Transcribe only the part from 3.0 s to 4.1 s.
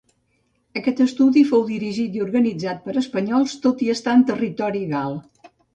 espanyols tot i